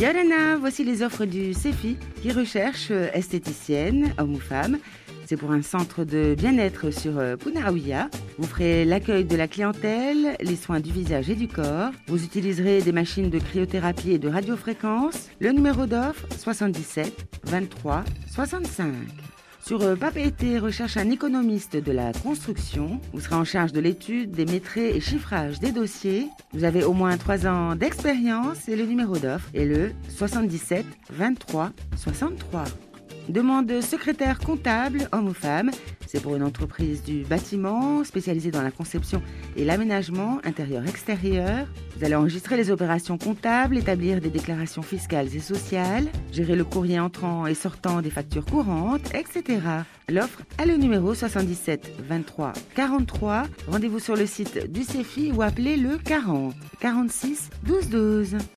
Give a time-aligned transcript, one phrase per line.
[0.00, 4.78] Yorana, voici les offres du CEFI qui recherche euh, esthéticienne, homme ou femme.
[5.26, 8.08] C'est pour un centre de bien-être sur euh, Punaouia.
[8.38, 11.90] Vous ferez l'accueil de la clientèle, les soins du visage et du corps.
[12.06, 15.30] Vous utiliserez des machines de cryothérapie et de radiofréquence.
[15.40, 18.86] Le numéro d'offre 77 23 65.
[19.64, 23.00] Sur euh, Papeete recherche un économiste de la construction.
[23.12, 26.28] Vous serez en charge de l'étude, des maîtrises et chiffrage des dossiers.
[26.52, 31.70] Vous avez au moins 3 ans d'expérience et le numéro d'offre est le 77 23
[31.96, 32.64] 63.
[33.28, 35.70] Demande secrétaire comptable, homme ou femme.
[36.06, 39.20] C'est pour une entreprise du bâtiment spécialisée dans la conception
[39.56, 41.66] et l'aménagement intérieur-extérieur.
[41.96, 46.98] Vous allez enregistrer les opérations comptables, établir des déclarations fiscales et sociales, gérer le courrier
[46.98, 49.60] entrant et sortant des factures courantes, etc.
[50.08, 53.42] L'offre a le numéro 77 23 43.
[53.66, 58.36] Rendez-vous sur le site du CEFI ou appelez le 40 46 12 12.